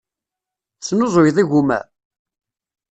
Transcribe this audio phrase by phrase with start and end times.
[0.77, 1.79] Tesnuzuyeḍ igumma?